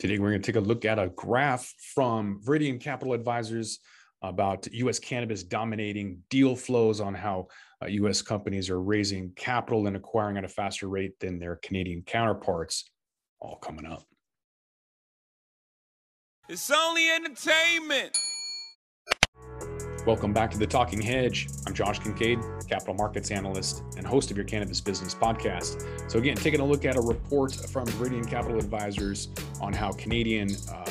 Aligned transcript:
Today, 0.00 0.18
we're 0.18 0.30
going 0.30 0.40
to 0.40 0.52
take 0.52 0.56
a 0.56 0.66
look 0.66 0.86
at 0.86 0.98
a 0.98 1.10
graph 1.10 1.74
from 1.94 2.40
Viridian 2.42 2.80
Capital 2.80 3.12
Advisors 3.12 3.80
about 4.22 4.66
US 4.72 4.98
cannabis 4.98 5.42
dominating 5.42 6.22
deal 6.30 6.56
flows 6.56 7.02
on 7.02 7.12
how 7.12 7.48
uh, 7.82 7.86
US 7.86 8.22
companies 8.22 8.70
are 8.70 8.80
raising 8.80 9.30
capital 9.36 9.86
and 9.88 9.96
acquiring 9.96 10.38
at 10.38 10.44
a 10.44 10.48
faster 10.48 10.88
rate 10.88 11.20
than 11.20 11.38
their 11.38 11.56
Canadian 11.56 12.00
counterparts. 12.00 12.90
All 13.40 13.56
coming 13.56 13.84
up. 13.84 14.04
It's 16.48 16.70
only 16.70 17.10
entertainment. 17.10 18.16
Welcome 20.06 20.32
back 20.32 20.50
to 20.52 20.58
the 20.58 20.66
Talking 20.66 21.02
Hedge. 21.02 21.50
I'm 21.66 21.74
Josh 21.74 21.98
Kincaid, 21.98 22.38
capital 22.66 22.94
markets 22.94 23.30
analyst 23.30 23.82
and 23.98 24.06
host 24.06 24.30
of 24.30 24.36
your 24.36 24.46
cannabis 24.46 24.80
business 24.80 25.14
podcast. 25.14 26.10
So, 26.10 26.18
again, 26.18 26.36
taking 26.36 26.60
a 26.60 26.64
look 26.64 26.86
at 26.86 26.96
a 26.96 27.00
report 27.02 27.54
from 27.54 27.86
Viridian 27.86 28.26
Capital 28.26 28.58
Advisors 28.58 29.28
on 29.60 29.74
how 29.74 29.92
Canadian 29.92 30.48
uh, 30.72 30.86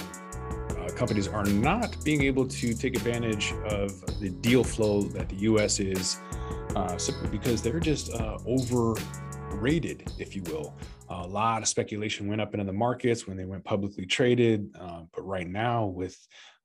uh, 0.77 0.89
companies 0.89 1.27
are 1.27 1.43
not 1.43 1.97
being 2.05 2.21
able 2.21 2.47
to 2.49 2.75
take 2.75 2.95
advantage 2.95 3.51
of 3.65 3.99
the 4.19 4.29
deal 4.29 4.63
flow 4.63 5.01
that 5.01 5.27
the 5.27 5.37
US 5.37 5.79
is, 5.79 6.19
uh, 6.75 6.95
simply 6.99 7.29
because 7.29 7.63
they're 7.63 7.79
just 7.79 8.13
uh, 8.13 8.37
overrated, 8.45 10.07
if 10.19 10.35
you 10.35 10.43
will. 10.43 10.75
A 11.09 11.25
lot 11.25 11.63
of 11.63 11.67
speculation 11.67 12.27
went 12.27 12.41
up 12.41 12.53
into 12.53 12.63
the 12.63 12.73
markets 12.73 13.25
when 13.25 13.37
they 13.37 13.45
went 13.45 13.65
publicly 13.65 14.05
traded. 14.05 14.69
Uh, 14.79 15.01
but 15.11 15.25
right 15.25 15.47
now, 15.47 15.85
with 15.85 16.15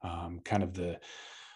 um, 0.03 0.41
kind 0.45 0.62
of 0.62 0.75
the 0.75 0.98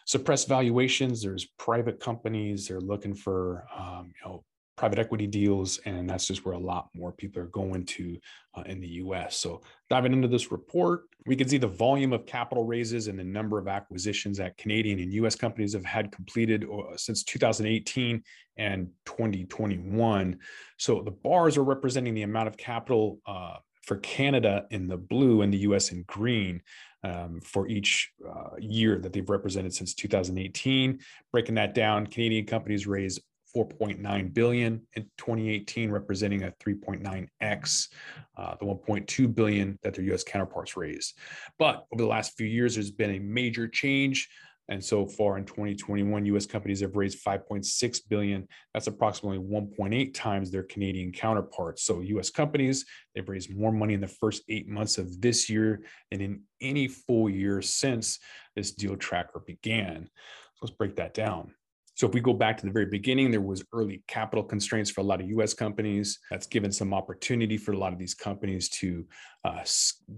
suppressed 0.08 0.48
valuations. 0.48 1.22
There's 1.22 1.44
private 1.58 2.00
companies. 2.00 2.66
They're 2.66 2.80
looking 2.80 3.14
for 3.14 3.66
um, 3.78 4.10
you 4.16 4.28
know 4.28 4.44
private 4.74 4.98
equity 4.98 5.26
deals, 5.26 5.78
and 5.84 6.08
that's 6.08 6.26
just 6.26 6.46
where 6.46 6.54
a 6.54 6.58
lot 6.58 6.88
more 6.94 7.12
people 7.12 7.42
are 7.42 7.46
going 7.46 7.84
to 7.84 8.16
uh, 8.54 8.62
in 8.62 8.80
the 8.80 8.88
U.S. 9.02 9.36
So 9.36 9.60
diving 9.90 10.14
into 10.14 10.28
this 10.28 10.50
report, 10.50 11.02
we 11.26 11.36
can 11.36 11.46
see 11.46 11.58
the 11.58 11.66
volume 11.66 12.14
of 12.14 12.24
capital 12.24 12.64
raises 12.64 13.08
and 13.08 13.18
the 13.18 13.24
number 13.24 13.58
of 13.58 13.68
acquisitions 13.68 14.38
that 14.38 14.56
Canadian 14.56 14.98
and 14.98 15.12
U.S. 15.14 15.34
companies 15.34 15.74
have 15.74 15.84
had 15.84 16.10
completed 16.10 16.64
uh, 16.64 16.96
since 16.96 17.22
2018 17.24 18.22
and 18.56 18.88
2021. 19.04 20.38
So 20.78 21.02
the 21.02 21.10
bars 21.10 21.58
are 21.58 21.64
representing 21.64 22.14
the 22.14 22.22
amount 22.22 22.48
of 22.48 22.56
capital. 22.56 23.20
Uh, 23.26 23.56
for 23.82 23.96
Canada 23.96 24.66
in 24.70 24.86
the 24.86 24.98
blue 24.98 25.40
and 25.40 25.50
the 25.50 25.58
US 25.60 25.92
in 25.92 26.02
green 26.06 26.60
um, 27.04 27.40
for 27.40 27.68
each 27.68 28.10
uh, 28.28 28.56
year 28.58 28.98
that 28.98 29.12
they've 29.12 29.28
represented 29.28 29.74
since 29.74 29.94
2018. 29.94 30.98
Breaking 31.32 31.54
that 31.56 31.74
down, 31.74 32.06
Canadian 32.06 32.46
companies 32.46 32.86
raised 32.86 33.20
4.9 33.56 34.34
billion 34.34 34.86
in 34.94 35.02
2018, 35.16 35.90
representing 35.90 36.44
a 36.44 36.52
3.9x 36.62 37.88
uh, 38.36 38.54
the 38.60 38.66
1.2 38.66 39.34
billion 39.34 39.78
that 39.82 39.94
their 39.94 40.04
U.S. 40.06 40.22
counterparts 40.22 40.76
raised. 40.76 41.18
But 41.58 41.84
over 41.92 42.02
the 42.02 42.08
last 42.08 42.36
few 42.36 42.46
years, 42.46 42.74
there's 42.74 42.90
been 42.90 43.16
a 43.16 43.18
major 43.18 43.66
change. 43.66 44.28
And 44.68 44.84
so 44.84 45.06
far 45.06 45.38
in 45.38 45.44
2021, 45.44 46.26
US 46.26 46.46
companies 46.46 46.80
have 46.80 46.96
raised 46.96 47.24
5.6 47.24 48.00
billion. 48.08 48.46
That's 48.74 48.86
approximately 48.86 49.38
1.8 49.38 50.14
times 50.14 50.50
their 50.50 50.62
Canadian 50.64 51.12
counterparts. 51.12 51.84
So 51.84 52.00
US 52.00 52.30
companies, 52.30 52.84
they've 53.14 53.28
raised 53.28 53.54
more 53.54 53.72
money 53.72 53.94
in 53.94 54.00
the 54.00 54.06
first 54.06 54.42
eight 54.48 54.68
months 54.68 54.98
of 54.98 55.20
this 55.20 55.48
year 55.48 55.82
than 56.10 56.20
in 56.20 56.42
any 56.60 56.88
full 56.88 57.30
year 57.30 57.62
since 57.62 58.18
this 58.56 58.72
deal 58.72 58.96
tracker 58.96 59.40
began. 59.46 60.08
So 60.54 60.66
let's 60.66 60.76
break 60.76 60.96
that 60.96 61.14
down. 61.14 61.52
So 61.94 62.06
if 62.06 62.14
we 62.14 62.20
go 62.20 62.32
back 62.32 62.56
to 62.58 62.66
the 62.66 62.70
very 62.70 62.86
beginning, 62.86 63.32
there 63.32 63.40
was 63.40 63.64
early 63.72 64.04
capital 64.06 64.44
constraints 64.44 64.88
for 64.88 65.00
a 65.00 65.04
lot 65.04 65.20
of 65.20 65.28
U.S. 65.30 65.52
companies. 65.52 66.20
That's 66.30 66.46
given 66.46 66.70
some 66.70 66.94
opportunity 66.94 67.56
for 67.56 67.72
a 67.72 67.76
lot 67.76 67.92
of 67.92 67.98
these 67.98 68.14
companies 68.14 68.68
to 68.68 69.04
uh, 69.44 69.64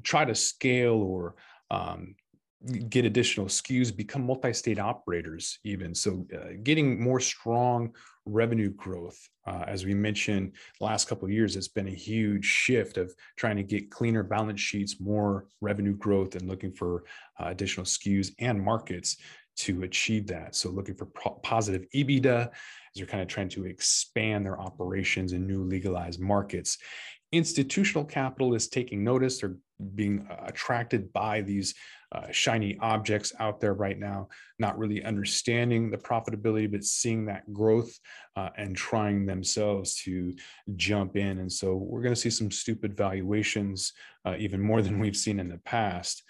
try 0.03 0.27
to 0.27 0.35
scale 0.35 0.97
or 0.97 1.37
um, 1.71 2.17
get 2.89 3.05
additional 3.07 3.47
SKUs, 3.47 3.97
become 3.97 4.27
multi-state 4.27 4.79
operators 4.79 5.59
even. 5.65 5.95
So 5.95 6.27
uh, 6.35 6.57
getting 6.63 7.03
more 7.03 7.21
strong 7.21 7.95
revenue 8.27 8.71
growth. 8.71 9.19
Uh, 9.47 9.65
as 9.67 9.87
we 9.87 9.95
mentioned, 9.95 10.53
last 10.79 11.09
couple 11.09 11.25
of 11.25 11.33
years, 11.33 11.57
it's 11.57 11.69
been 11.69 11.89
a 11.89 11.95
huge 11.95 12.45
shift 12.45 12.99
of 12.99 13.15
trying 13.37 13.57
to 13.57 13.63
get 13.63 13.91
cleaner 13.91 14.23
balance 14.23 14.61
sheets, 14.61 15.01
more 15.01 15.47
revenue 15.63 15.97
growth, 15.97 16.37
and 16.37 16.47
looking 16.47 16.73
for 16.73 17.05
uh, 17.39 17.47
additional 17.47 17.87
SKUs 17.87 18.33
and 18.39 18.63
markets 18.63 19.17
to 19.57 19.83
achieve 19.83 20.27
that. 20.27 20.55
So 20.55 20.71
looking 20.71 20.95
for 20.95 21.07
pro- 21.07 21.41
positive 21.43 21.87
EBITDA 21.95 22.47
as 22.47 22.51
they're 22.95 23.07
kind 23.07 23.23
of 23.23 23.29
trying 23.29 23.49
to 23.51 23.65
expand 23.65 24.45
their 24.45 24.61
operations 24.61 25.33
in 25.33 25.47
new 25.47 25.65
legalized 25.65 26.21
markets. 26.21 26.79
Institutional 27.33 28.05
capital 28.05 28.55
is 28.55 28.69
taking 28.69 29.03
notice. 29.03 29.41
They're 29.41 29.57
being 29.95 30.27
uh, 30.31 30.45
attracted 30.47 31.13
by 31.13 31.41
these 31.41 31.75
uh, 32.13 32.27
shiny 32.33 32.77
objects 32.81 33.33
out 33.39 33.61
there 33.61 33.75
right 33.75 33.99
now, 33.99 34.29
not 34.59 34.79
really 34.79 35.05
understanding 35.05 35.91
the 35.91 35.97
profitability, 35.99 36.71
but 36.71 36.85
seeing 36.85 37.25
that 37.27 37.51
growth 37.53 37.99
uh, 38.37 38.49
and 38.57 38.77
trying 38.77 39.27
themselves 39.27 39.95
to 40.03 40.35
jump 40.77 41.17
in. 41.17 41.39
And 41.39 41.53
so 41.53 41.77
we're 41.77 42.03
going 42.03 42.15
to 42.15 42.21
see 42.21 42.31
some 42.31 42.51
stupid 42.51 42.97
valuations, 42.97 43.93
uh, 44.25 44.35
even 44.39 44.61
more 44.61 44.83
than 44.83 44.99
we've 44.99 45.17
seen 45.17 45.39
in 45.39 45.49
the 45.49 45.59
past. 45.59 46.25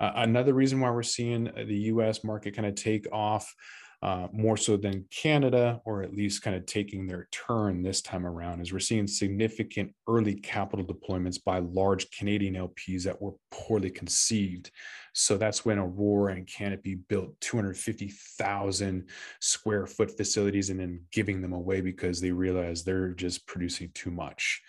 Uh, 0.00 0.12
another 0.16 0.54
reason 0.54 0.80
why 0.80 0.90
we're 0.90 1.02
seeing 1.02 1.50
the 1.54 1.76
US 1.92 2.24
market 2.24 2.56
kind 2.56 2.66
of 2.66 2.74
take 2.74 3.06
off 3.12 3.54
uh, 4.02 4.28
more 4.32 4.56
so 4.56 4.76
than 4.76 5.06
Canada, 5.10 5.80
or 5.84 6.02
at 6.02 6.14
least 6.14 6.42
kind 6.42 6.54
of 6.54 6.66
taking 6.66 7.06
their 7.06 7.28
turn 7.32 7.82
this 7.82 8.02
time 8.02 8.26
around, 8.26 8.60
as 8.60 8.72
we're 8.72 8.78
seeing 8.78 9.06
significant 9.06 9.92
early 10.08 10.34
capital 10.34 10.84
deployments 10.84 11.42
by 11.42 11.58
large 11.58 12.10
Canadian 12.10 12.54
LPs 12.54 13.04
that 13.04 13.20
were 13.20 13.32
poorly 13.50 13.90
conceived. 13.90 14.70
So 15.14 15.38
that's 15.38 15.64
when 15.64 15.78
Aurora 15.78 16.34
and 16.34 16.46
Canopy 16.46 16.96
built 16.96 17.40
250,000 17.40 19.08
square 19.40 19.86
foot 19.86 20.14
facilities 20.14 20.68
and 20.68 20.78
then 20.78 21.00
giving 21.10 21.40
them 21.40 21.54
away 21.54 21.80
because 21.80 22.20
they 22.20 22.32
realized 22.32 22.84
they're 22.84 23.14
just 23.14 23.46
producing 23.46 23.90
too 23.94 24.10
much. 24.10 24.60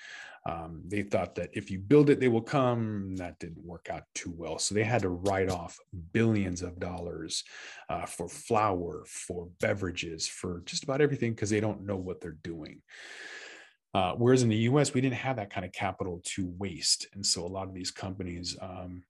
Um, 0.48 0.82
they 0.88 1.04
thought 1.04 1.36
that 1.36 1.50
if 1.52 1.70
you 1.70 1.78
build 1.78 2.10
it, 2.10 2.22
they 2.22 2.30
will 2.30 2.42
come. 2.42 3.18
That 3.18 3.38
didn't 3.38 3.66
work 3.66 3.90
out 3.92 4.04
too 4.16 4.34
well. 4.36 4.58
So 4.60 4.74
they 4.74 4.84
had 4.84 5.02
to 5.02 5.10
write 5.10 5.50
off 5.50 5.78
billions 6.14 6.62
of 6.62 6.80
dollars 6.80 7.44
uh, 7.90 8.06
for 8.06 8.30
flower, 8.30 9.04
for 9.06 9.50
beverages, 9.60 10.26
for 10.26 10.62
just 10.66 10.86
about 10.86 11.02
everything 11.02 11.34
because 11.34 11.50
they 11.50 11.60
don't 11.60 11.86
know 11.86 11.98
what 11.98 12.22
they're 12.22 12.38
doing. 12.44 12.82
Uh, 13.94 14.14
whereas 14.14 14.42
in 14.42 14.48
the 14.48 14.56
US, 14.56 14.94
we 14.94 15.02
didn't 15.02 15.16
have 15.16 15.36
that 15.36 15.50
kind 15.50 15.66
of 15.66 15.74
capital 15.74 16.22
to 16.24 16.54
waste. 16.58 17.08
And 17.14 17.26
so 17.26 17.46
a 17.46 17.48
lot 17.48 17.68
of 17.68 17.74
these 17.74 17.92
companies 17.92 18.56
um, 18.62 19.04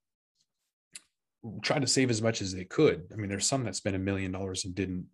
tried 1.61 1.81
to 1.81 1.87
save 1.87 2.09
as 2.09 2.21
much 2.21 2.41
as 2.41 2.51
they 2.51 2.65
could. 2.65 3.03
I 3.13 3.15
mean, 3.15 3.29
there's 3.29 3.45
some 3.45 3.63
that 3.65 3.75
spent 3.75 3.95
a 3.95 3.99
million 3.99 4.31
dollars 4.31 4.65
and 4.65 4.73
didn't 4.73 5.05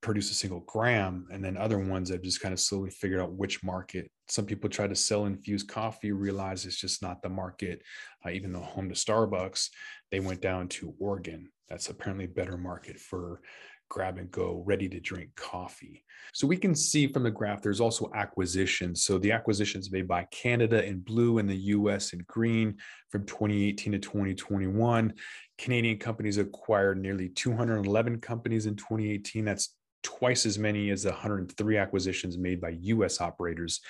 produce 0.00 0.30
a 0.32 0.34
single 0.34 0.60
gram 0.66 1.28
and 1.30 1.44
then 1.44 1.56
other 1.56 1.78
ones 1.78 2.08
that 2.08 2.24
just 2.24 2.40
kind 2.40 2.52
of 2.52 2.58
slowly 2.58 2.90
figured 2.90 3.20
out 3.20 3.32
which 3.32 3.62
market 3.62 4.10
some 4.32 4.46
people 4.46 4.70
try 4.70 4.86
to 4.86 4.96
sell 4.96 5.26
infused 5.26 5.68
coffee 5.68 6.10
realize 6.10 6.64
it's 6.64 6.80
just 6.80 7.02
not 7.02 7.20
the 7.20 7.28
market. 7.28 7.82
Uh, 8.24 8.30
even 8.30 8.50
though 8.50 8.60
home 8.60 8.88
to 8.88 8.94
starbucks 8.94 9.68
they 10.10 10.20
went 10.20 10.40
down 10.40 10.68
to 10.68 10.94
oregon. 10.98 11.50
That's 11.68 11.90
apparently 11.90 12.24
a 12.24 12.28
better 12.28 12.56
market 12.56 12.98
for 12.98 13.42
grab 13.90 14.16
and 14.16 14.30
go 14.30 14.62
ready 14.66 14.88
to 14.88 15.00
drink 15.00 15.28
coffee. 15.36 16.02
So 16.32 16.46
we 16.46 16.56
can 16.56 16.74
see 16.74 17.06
from 17.06 17.24
the 17.24 17.30
graph 17.30 17.60
there's 17.60 17.80
also 17.80 18.10
acquisitions. 18.14 19.02
So 19.02 19.18
the 19.18 19.32
acquisitions 19.32 19.92
made 19.92 20.08
by 20.08 20.26
canada 20.30 20.82
in 20.82 21.00
blue 21.00 21.36
and 21.36 21.46
the 21.46 21.56
us 21.56 22.14
in 22.14 22.24
green 22.26 22.78
from 23.10 23.26
2018 23.26 23.92
to 23.92 23.98
2021 23.98 25.12
canadian 25.58 25.98
companies 25.98 26.38
acquired 26.38 26.98
nearly 26.98 27.28
211 27.28 28.18
companies 28.20 28.64
in 28.64 28.76
2018 28.76 29.44
that's 29.44 29.74
twice 30.02 30.46
as 30.46 30.58
many 30.58 30.90
as 30.90 31.02
the 31.02 31.10
103 31.10 31.76
acquisitions 31.76 32.36
made 32.38 32.60
by 32.60 32.70
US 32.80 33.20
operators. 33.20 33.80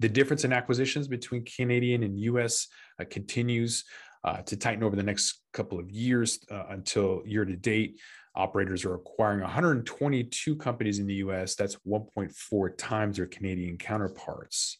The 0.00 0.08
difference 0.08 0.44
in 0.44 0.52
acquisitions 0.52 1.08
between 1.08 1.44
Canadian 1.44 2.02
and 2.02 2.18
US 2.20 2.68
uh, 3.00 3.04
continues 3.10 3.84
uh, 4.24 4.42
to 4.42 4.56
tighten 4.56 4.82
over 4.82 4.96
the 4.96 5.02
next 5.02 5.42
couple 5.52 5.78
of 5.78 5.90
years 5.90 6.40
uh, 6.50 6.64
until 6.70 7.22
year 7.24 7.44
to 7.44 7.56
date. 7.56 8.00
Operators 8.34 8.84
are 8.84 8.94
acquiring 8.94 9.40
122 9.40 10.56
companies 10.56 10.98
in 10.98 11.06
the 11.06 11.14
US. 11.14 11.54
That's 11.54 11.76
1.4 11.86 12.70
times 12.76 13.16
their 13.16 13.26
Canadian 13.26 13.78
counterparts. 13.78 14.78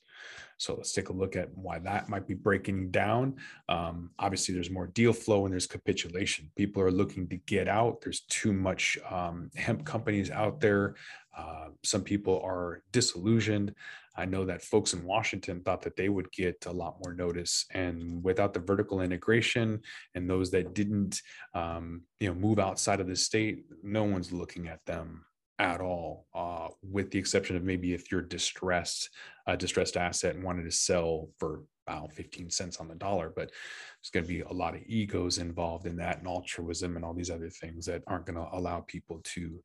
So 0.59 0.75
let's 0.75 0.93
take 0.93 1.09
a 1.09 1.13
look 1.13 1.37
at 1.37 1.57
why 1.57 1.79
that 1.79 2.09
might 2.09 2.27
be 2.27 2.35
breaking 2.35 2.91
down. 2.91 3.37
Um, 3.69 4.11
obviously, 4.19 4.55
there's 4.55 4.71
more 4.71 4.89
deal 4.89 5.13
flow 5.13 5.45
and 5.45 5.53
there's 5.53 5.69
capitulation. 5.69 6.51
People 6.57 6.83
are 6.83 6.91
looking 6.91 7.29
to 7.29 7.37
get 7.37 7.69
out. 7.69 8.01
There's 8.01 8.21
too 8.23 8.53
much 8.53 8.99
um, 9.09 9.51
hemp 9.55 9.85
companies 9.85 10.31
out 10.31 10.61
there. 10.61 10.97
Uh, 11.37 11.69
some 11.85 12.03
people 12.03 12.41
are 12.45 12.83
disillusioned. 12.91 13.75
I 14.17 14.25
know 14.25 14.45
that 14.47 14.63
folks 14.63 14.95
in 14.95 15.05
Washington 15.05 15.61
thought 15.61 15.83
that 15.83 15.95
they 15.95 16.09
would 16.09 16.33
get 16.33 16.67
a 16.67 16.73
lot 16.73 16.97
more 17.05 17.15
notice, 17.15 17.65
and 17.73 18.23
without 18.25 18.53
the 18.53 18.59
vertical 18.59 19.01
integration 19.01 19.81
and 20.17 20.29
those 20.29 20.51
that 20.51 20.75
didn't, 20.75 21.23
um, 21.55 22.03
you 22.19 22.29
know, 22.29 22.35
move 22.35 22.59
outside 22.59 22.99
of 22.99 23.07
the 23.07 23.15
state, 23.15 23.67
no 23.85 24.03
one's 24.03 24.33
looking 24.33 24.67
at 24.67 24.85
them 24.87 25.25
at 25.59 25.81
all, 25.81 26.27
uh, 26.35 26.69
with 26.83 27.11
the 27.11 27.19
exception 27.19 27.57
of 27.57 27.65
maybe 27.65 27.93
if 27.93 28.11
you're 28.13 28.23
distressed, 28.23 29.11
a 29.47 29.57
distressed 29.57 29.97
asset 29.97 30.35
and 30.35 30.45
wanted 30.45 30.65
to 30.65 30.71
sell 30.71 31.29
for 31.39 31.63
about 31.87 32.13
15 32.13 32.51
cents 32.51 32.77
on 32.79 32.89
the 32.89 32.95
dollar, 32.95 33.33
but 33.35 33.51
there's 33.51 34.11
going 34.13 34.25
to 34.25 34.29
be 34.29 34.41
a 34.43 34.53
lot 34.53 34.75
of 34.75 34.83
egos 34.87 35.39
involved 35.39 35.87
in 35.87 35.97
that 35.97 36.19
and 36.19 36.29
altruism 36.29 36.97
and 36.97 37.05
all 37.05 37.15
these 37.15 37.31
other 37.31 37.49
things 37.49 37.87
that 37.87 38.03
aren't 38.07 38.27
going 38.27 38.37
to 38.37 38.57
allow 38.57 38.81
people 38.81 39.21
to 39.25 39.61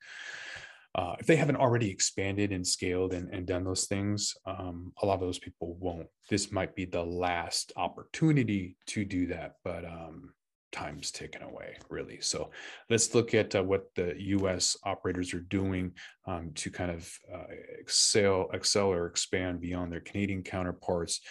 uh, 0.95 1.15
if 1.19 1.25
they 1.25 1.35
haven't 1.35 1.55
already 1.55 1.89
expanded 1.89 2.51
and 2.51 2.65
scaled 2.65 3.13
and, 3.13 3.33
and 3.33 3.47
done 3.47 3.63
those 3.63 3.85
things, 3.85 4.35
um, 4.45 4.91
a 5.01 5.05
lot 5.05 5.15
of 5.15 5.21
those 5.21 5.39
people 5.39 5.75
won't. 5.79 6.07
This 6.29 6.51
might 6.51 6.75
be 6.75 6.85
the 6.85 7.03
last 7.03 7.73
opportunity 7.75 8.77
to 8.87 9.03
do 9.03 9.25
that, 9.27 9.55
but 9.63 9.85
um, 9.85 10.33
time's 10.73 11.11
taken 11.11 11.41
away, 11.43 11.77
really. 11.89 12.19
So 12.19 12.51
let's 12.89 13.15
look 13.15 13.33
at 13.33 13.55
uh, 13.55 13.63
what 13.63 13.93
the 13.95 14.13
U.S. 14.17 14.75
operators 14.83 15.33
are 15.33 15.39
doing 15.39 15.93
um, 16.27 16.51
to 16.55 16.69
kind 16.69 16.91
of 16.91 17.09
uh, 17.33 17.45
excel, 17.79 18.49
excel 18.53 18.87
or 18.87 19.05
expand 19.05 19.61
beyond 19.61 19.91
their 19.91 20.01
Canadian 20.01 20.43
counterparts. 20.43 21.21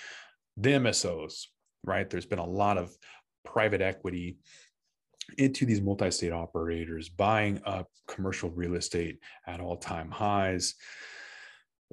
The 0.56 0.70
MSOs, 0.70 1.46
right? 1.84 2.08
There's 2.08 2.26
been 2.26 2.38
a 2.38 2.46
lot 2.46 2.78
of 2.78 2.96
private 3.44 3.80
equity 3.80 4.38
into 5.38 5.66
these 5.66 5.80
multi-state 5.80 6.32
operators 6.32 7.08
buying 7.08 7.60
up 7.64 7.88
commercial 8.08 8.50
real 8.50 8.74
estate 8.74 9.18
at 9.46 9.60
all-time 9.60 10.10
highs 10.10 10.74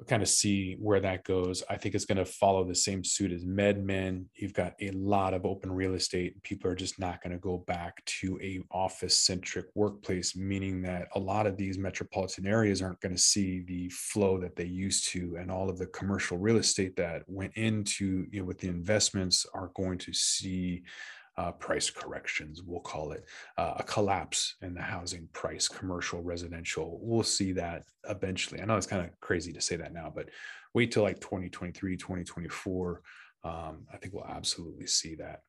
kind 0.06 0.22
of 0.22 0.28
see 0.28 0.76
where 0.78 1.00
that 1.00 1.24
goes. 1.24 1.62
I 1.68 1.76
think 1.76 1.94
it's 1.94 2.04
going 2.04 2.18
to 2.18 2.24
follow 2.24 2.64
the 2.64 2.74
same 2.74 3.04
suit 3.04 3.32
as 3.32 3.44
medmen 3.44 4.24
you've 4.34 4.54
got 4.54 4.74
a 4.80 4.90
lot 4.92 5.34
of 5.34 5.44
open 5.44 5.72
real 5.72 5.94
estate. 5.94 6.42
People 6.42 6.70
are 6.70 6.74
just 6.74 6.98
not 6.98 7.22
going 7.22 7.32
to 7.32 7.38
go 7.38 7.58
back 7.58 8.04
to 8.04 8.38
a 8.42 8.60
office 8.70 9.18
centric 9.18 9.66
workplace 9.74 10.36
meaning 10.36 10.82
that 10.82 11.08
a 11.14 11.18
lot 11.18 11.46
of 11.46 11.56
these 11.56 11.78
metropolitan 11.78 12.46
areas 12.46 12.82
aren't 12.82 13.00
going 13.00 13.14
to 13.14 13.20
see 13.20 13.60
the 13.60 13.88
flow 13.90 14.38
that 14.38 14.56
they 14.56 14.64
used 14.64 15.08
to 15.08 15.36
and 15.38 15.50
all 15.50 15.68
of 15.68 15.78
the 15.78 15.86
commercial 15.86 16.38
real 16.38 16.56
estate 16.56 16.96
that 16.96 17.22
went 17.26 17.52
into 17.56 18.26
you 18.30 18.40
know 18.40 18.44
with 18.44 18.58
the 18.58 18.68
investments 18.68 19.46
are 19.54 19.70
going 19.74 19.98
to 19.98 20.12
see 20.12 20.82
uh, 21.40 21.52
price 21.52 21.88
corrections, 21.88 22.62
we'll 22.62 22.80
call 22.80 23.12
it 23.12 23.24
uh, 23.56 23.74
a 23.78 23.82
collapse 23.82 24.56
in 24.60 24.74
the 24.74 24.82
housing 24.82 25.26
price, 25.32 25.68
commercial, 25.68 26.22
residential. 26.22 26.98
We'll 27.00 27.22
see 27.22 27.52
that 27.52 27.84
eventually. 28.10 28.60
I 28.60 28.66
know 28.66 28.76
it's 28.76 28.86
kind 28.86 29.02
of 29.02 29.18
crazy 29.20 29.50
to 29.54 29.60
say 29.60 29.76
that 29.76 29.94
now, 29.94 30.12
but 30.14 30.28
wait 30.74 30.92
till 30.92 31.02
like 31.02 31.18
2023, 31.18 31.96
2024. 31.96 33.02
Um, 33.42 33.86
I 33.90 33.96
think 33.96 34.12
we'll 34.12 34.26
absolutely 34.26 34.86
see 34.86 35.14
that. 35.14 35.40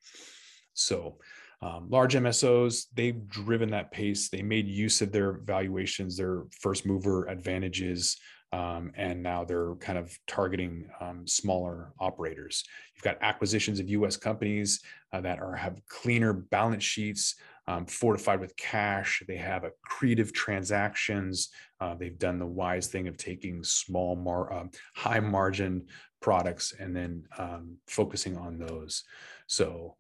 So, 0.74 1.18
um, 1.62 1.90
large 1.90 2.16
MSOs, 2.16 2.86
they've 2.96 3.28
driven 3.28 3.70
that 3.72 3.92
pace. 3.92 4.30
They 4.30 4.42
made 4.42 4.68
use 4.68 5.02
of 5.02 5.12
their 5.12 5.34
valuations, 5.34 6.16
their 6.16 6.46
first 6.62 6.86
mover 6.86 7.26
advantages, 7.26 8.18
um, 8.54 8.92
and 8.96 9.24
now 9.24 9.46
they're 9.46 9.76
kind 9.76 9.98
of 9.98 10.18
targeting 10.28 10.90
um, 11.00 11.26
smaller 11.26 11.94
operators. 12.00 12.64
You've 12.96 13.04
got 13.04 13.18
acquisitions 13.22 13.80
of 13.80 13.90
U.S. 13.90 14.18
companies 14.18 14.82
uh, 15.14 15.22
that 15.22 15.40
are 15.40 15.56
have 15.56 15.80
cleaner 15.88 16.34
balance 16.34 16.84
sheets, 16.84 17.36
um, 17.68 17.86
fortified 17.86 18.42
with 18.42 18.56
cash. 18.58 19.24
They 19.28 19.38
have 19.38 19.64
accretive 19.64 20.34
transactions. 20.34 21.50
Uh, 21.80 21.96
they've 21.96 22.18
done 22.18 22.40
the 22.40 22.46
wise 22.46 22.88
thing 22.88 23.08
of 23.08 23.16
taking 23.18 23.64
small, 23.64 24.16
mar- 24.16 24.52
uh, 24.52 24.66
high 24.96 25.22
margin 25.22 25.86
products 26.22 26.74
and 26.78 26.96
then 26.96 27.24
um, 27.38 27.78
focusing 27.88 28.38
on 28.38 28.58
those. 28.58 29.04
So 29.48 29.96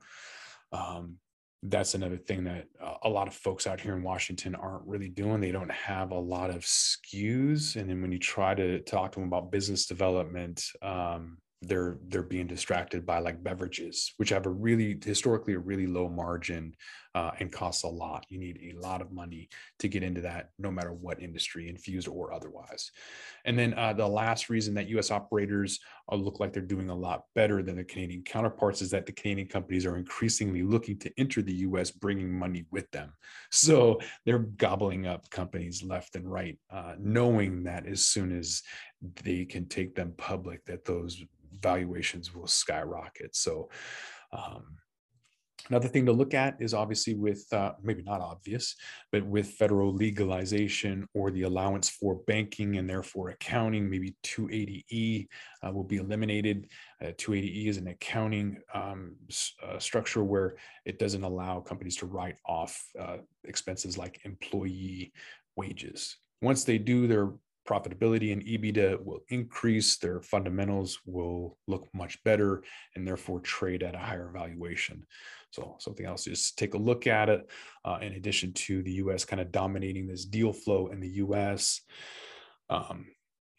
um, 0.74 1.18
that's 1.64 1.94
another 1.94 2.18
thing 2.18 2.44
that 2.46 2.66
a 3.04 3.10
lot 3.10 3.28
of 3.28 3.36
folks 3.36 3.68
out 3.68 3.80
here 3.80 3.96
in 3.96 4.02
Washington 4.02 4.56
aren't 4.56 4.88
really 4.88 5.10
doing. 5.10 5.40
They 5.40 5.52
don't 5.52 5.72
have 5.72 6.12
a 6.12 6.20
lot 6.20 6.50
of 6.50 6.64
SKUs, 6.64 7.76
and 7.76 7.90
then 7.90 8.02
when 8.02 8.12
you 8.12 8.18
try 8.20 8.56
to 8.56 8.80
talk 8.80 9.12
to 9.12 9.20
them 9.20 9.28
about 9.28 9.52
business 9.52 9.86
development, 9.86 10.66
um, 10.82 11.38
they're 11.62 11.98
they're 12.08 12.24
being 12.24 12.48
distracted 12.48 13.06
by 13.06 13.20
like 13.20 13.44
beverages 13.44 14.14
which 14.18 14.30
have 14.30 14.48
a 14.48 14.50
really 14.50 14.98
historically 15.04 15.54
a 15.54 15.60
really 15.60 15.86
low 15.86 16.10
margin 16.10 16.74
uh, 17.16 17.32
and 17.40 17.52
costs 17.52 17.84
a 17.84 17.88
lot. 17.88 18.26
You 18.30 18.40
need 18.40 18.60
a 18.74 18.80
lot 18.80 19.02
of 19.02 19.12
money 19.12 19.50
to 19.80 19.88
get 19.88 20.04
into 20.04 20.22
that 20.22 20.52
no 20.58 20.72
matter 20.72 20.94
what 20.94 21.22
industry 21.22 21.70
infused 21.70 22.08
or 22.08 22.34
otherwise. 22.34 22.92
And 23.46 23.58
then 23.58 23.74
uh, 23.74 23.94
the 23.94 24.08
last 24.08 24.50
reason 24.50 24.74
that 24.76 24.88
us 24.88 25.12
operators 25.12 25.80
uh, 26.12 26.16
look 26.16 26.40
like 26.40 26.54
they're 26.54 26.62
doing 26.62 26.90
a 26.90 26.96
lot 26.96 27.24
better 27.36 27.62
than 27.62 27.76
the 27.76 27.84
canadian 27.84 28.24
counterparts 28.24 28.82
is 28.82 28.92
that 28.92 29.06
the 29.06 29.12
canadian 29.12 29.48
companies 29.48 29.86
are 29.86 29.98
increasingly 29.98 30.64
looking 30.64 30.98
to 31.00 31.12
enter 31.18 31.42
the 31.42 31.54
us 31.54 31.92
bringing 31.92 32.32
money 32.32 32.66
with 32.72 32.90
them. 32.92 33.12
So 33.52 34.00
they're 34.26 34.40
gobbling 34.40 35.06
up 35.06 35.30
companies 35.30 35.84
left 35.84 36.16
and 36.16 36.32
right 36.32 36.58
uh, 36.70 36.96
knowing 37.00 37.64
that 37.64 37.86
as 37.86 38.06
soon 38.06 38.38
as 38.38 38.62
they 39.24 39.46
can 39.46 39.68
take 39.68 39.96
them 39.96 40.14
public 40.18 40.64
that 40.66 40.86
those 40.86 41.24
valuations 41.60 42.34
will 42.34 42.48
skyrocket. 42.48 43.36
So, 43.36 43.70
um, 44.32 44.78
Another 45.70 45.88
thing 45.88 46.06
to 46.06 46.12
look 46.12 46.34
at 46.34 46.56
is 46.60 46.74
obviously 46.74 47.14
with 47.14 47.46
uh, 47.54 47.74
maybe 47.82 48.04
not 48.04 48.22
obvious, 48.22 48.76
but 49.12 49.26
with 49.26 49.48
federal 49.48 49.94
legalization 49.94 51.08
or 51.14 51.32
the 51.32 51.44
allowance 51.44 51.90
for 51.90 52.16
banking 52.28 52.78
and 52.78 52.90
therefore 52.90 53.30
accounting, 53.30 53.90
maybe 53.90 54.16
280E 54.24 55.28
uh, 55.64 55.72
will 55.72 55.84
be 55.84 55.98
eliminated. 55.98 56.68
Uh, 57.02 57.08
280E 57.18 57.68
is 57.68 57.78
an 57.78 57.88
accounting 57.88 58.58
um, 58.74 59.16
uh, 59.66 59.80
structure 59.80 60.24
where 60.24 60.56
it 60.86 61.00
doesn't 61.00 61.24
allow 61.24 61.60
companies 61.60 61.96
to 61.98 62.06
write 62.06 62.36
off 62.46 62.84
uh, 63.00 63.18
expenses 63.44 63.98
like 63.98 64.20
employee 64.26 65.12
wages. 65.56 66.18
Once 66.42 66.64
they 66.64 66.78
do, 66.78 67.08
their 67.08 67.32
profitability 67.68 68.34
and 68.34 68.44
EBITDA 68.44 69.04
will 69.04 69.22
increase, 69.30 69.98
their 69.98 70.22
fundamentals 70.22 71.00
will 71.06 71.58
look 71.68 71.88
much 71.94 72.24
better, 72.24 72.64
and 72.96 73.08
therefore 73.08 73.40
trade 73.40 73.84
at 73.84 73.96
a 73.96 74.00
higher 74.00 74.30
valuation. 74.34 75.06
So 75.52 75.76
something 75.80 76.06
else, 76.06 76.24
just 76.24 76.58
take 76.58 76.74
a 76.74 76.80
look 76.80 77.08
at 77.08 77.30
it. 77.30 77.50
Uh, 77.84 78.00
in 78.02 78.14
addition 78.14 78.54
to 78.54 78.82
the 78.84 78.94
U.S. 78.94 79.26
kind 79.26 79.42
of 79.42 79.52
dominating 79.52 80.08
this 80.08 80.26
deal 80.26 80.54
flow 80.54 80.88
in 80.88 81.00
the 81.00 81.10
U.S. 81.10 81.82
Um, 82.70 83.08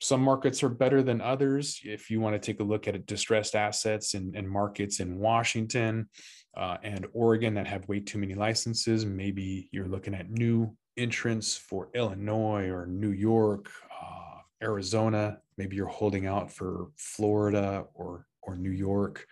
some 0.01 0.21
markets 0.21 0.65
are 0.65 0.69
better 0.69 1.01
than 1.01 1.21
others. 1.21 1.81
If 1.85 2.11
you 2.11 2.21
want 2.21 2.35
to 2.35 2.41
take 2.41 2.59
a 2.61 2.65
look 2.65 2.89
at 2.89 3.07
distressed 3.07 3.55
assets 3.55 4.15
and, 4.15 4.35
and 4.35 4.51
markets 4.51 4.99
in 4.99 5.19
Washington 5.19 6.09
uh, 6.57 6.79
and 6.83 7.07
Oregon 7.13 7.55
that 7.55 7.69
have 7.69 7.89
way 7.89 8.01
too 8.01 8.19
many 8.19 8.35
licenses, 8.35 9.07
maybe 9.07 9.69
you're 9.71 9.87
looking 9.87 10.15
at 10.15 10.29
new 10.29 10.77
entrants 10.97 11.57
for 11.57 11.89
Illinois 11.95 12.69
or 12.69 12.87
New 12.87 13.13
York, 13.13 13.71
Arizona, 14.63 15.39
maybe 15.59 15.77
you're 15.77 15.87
holding 15.87 16.27
out 16.27 16.51
for 16.51 16.89
Florida 16.97 17.85
or 17.95 18.27
or 18.43 18.57
New 18.57 18.71
York. 18.71 19.27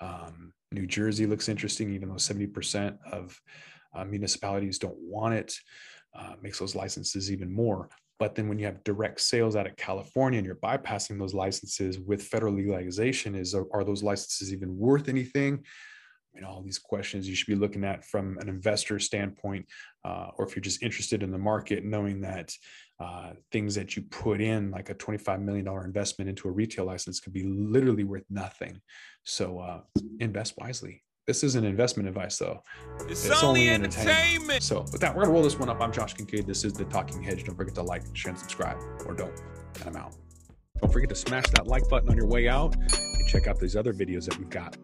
Um, 0.00 0.52
New 0.72 0.86
Jersey 0.86 1.26
looks 1.26 1.48
interesting, 1.48 1.92
even 1.94 2.08
though 2.08 2.14
70% 2.14 2.96
of 3.10 3.38
uh, 3.94 4.04
municipalities 4.04 4.78
don't 4.78 4.98
want 4.98 5.34
it. 5.34 5.54
Uh, 6.14 6.34
makes 6.42 6.58
those 6.58 6.74
licenses 6.74 7.30
even 7.30 7.52
more. 7.52 7.88
But 8.18 8.34
then 8.34 8.48
when 8.48 8.58
you 8.58 8.66
have 8.66 8.84
direct 8.84 9.20
sales 9.20 9.56
out 9.56 9.66
of 9.66 9.76
California 9.76 10.38
and 10.38 10.46
you're 10.46 10.56
bypassing 10.56 11.18
those 11.18 11.34
licenses 11.34 11.98
with 11.98 12.22
federal 12.22 12.52
legalization, 12.52 13.34
is 13.34 13.54
are, 13.54 13.66
are 13.72 13.84
those 13.84 14.02
licenses 14.02 14.52
even 14.52 14.76
worth 14.76 15.08
anything? 15.08 15.64
You 16.34 16.40
know 16.40 16.48
all 16.48 16.62
these 16.62 16.78
questions 16.78 17.28
you 17.28 17.34
should 17.34 17.46
be 17.46 17.54
looking 17.54 17.84
at 17.84 18.04
from 18.04 18.38
an 18.38 18.48
investor 18.48 18.98
standpoint 18.98 19.66
uh, 20.04 20.28
or 20.36 20.46
if 20.46 20.54
you're 20.54 20.62
just 20.62 20.82
interested 20.82 21.22
in 21.22 21.30
the 21.30 21.38
market 21.38 21.84
knowing 21.84 22.20
that 22.20 22.52
uh, 23.00 23.30
things 23.50 23.74
that 23.74 23.96
you 23.96 24.02
put 24.02 24.40
in 24.40 24.70
like 24.70 24.90
a 24.90 24.94
$25 24.94 25.40
million 25.40 25.66
investment 25.84 26.28
into 26.28 26.48
a 26.48 26.50
retail 26.50 26.84
license 26.84 27.18
could 27.18 27.32
be 27.32 27.44
literally 27.44 28.04
worth 28.04 28.24
nothing. 28.28 28.78
So 29.24 29.58
uh, 29.58 29.80
invest 30.18 30.54
wisely. 30.58 31.02
This 31.26 31.42
isn't 31.44 31.64
investment 31.64 32.08
advice 32.08 32.38
though. 32.38 32.62
It's, 33.08 33.24
it's 33.24 33.42
only, 33.42 33.62
only 33.62 33.70
entertainment. 33.70 34.18
entertainment. 34.18 34.62
So 34.62 34.80
with 34.80 35.00
that 35.00 35.14
we're 35.14 35.22
gonna 35.22 35.32
roll 35.32 35.42
this 35.42 35.58
one 35.58 35.68
up. 35.68 35.80
I'm 35.80 35.92
josh 35.92 36.14
kincaid. 36.14 36.46
This 36.46 36.64
is 36.64 36.72
the 36.72 36.84
talking 36.86 37.22
hedge 37.22 37.44
don't 37.44 37.56
forget 37.56 37.74
to 37.76 37.82
like 37.82 38.02
share 38.14 38.30
and 38.30 38.38
subscribe 38.38 38.78
or 39.06 39.14
don't. 39.14 39.38
And 39.76 39.88
i'm 39.88 39.96
out. 39.96 40.16
Don't 40.80 40.92
forget 40.92 41.08
to 41.10 41.14
smash 41.14 41.44
that 41.54 41.66
like 41.66 41.88
button 41.88 42.10
on 42.10 42.16
your 42.16 42.26
way 42.26 42.48
out 42.48 42.74
and 42.76 43.28
check 43.28 43.46
out 43.46 43.58
these 43.60 43.76
other 43.76 43.94
videos 43.94 44.26
that 44.26 44.38
we've 44.38 44.50
got 44.50 44.76